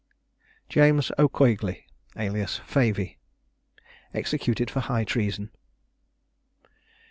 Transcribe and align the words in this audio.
JAMES 0.67 1.11
O'COIGLEY, 1.19 1.85
alias 2.17 2.57
FAVEY. 2.65 3.19
EXECUTED 4.15 4.71
FOR 4.71 4.79
HIGH 4.79 5.03
TREASON. 5.03 5.51